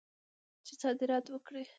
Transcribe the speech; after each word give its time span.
چې 0.65 0.73
صادرات 0.81 1.25
وکړي. 1.35 1.63